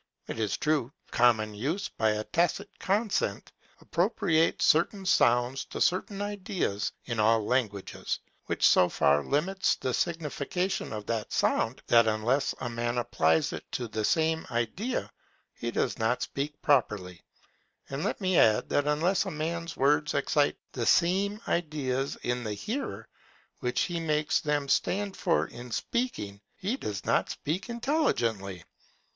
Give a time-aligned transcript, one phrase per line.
[0.25, 3.51] It is true, common use, by a tacit consent,
[3.81, 8.17] appropriates certain sounds to certain ideas in all languages,
[8.47, 13.63] which so far limits the signification of that sound, that unless a man applies it
[13.73, 15.11] to the same idea,
[15.53, 17.21] he does not speak properly:
[17.91, 22.55] and let me add, that unless a man's words excite the same ideas in the
[22.55, 23.07] hearer
[23.59, 28.63] which he makes them stand for in speaking, he does not speak intelligibly.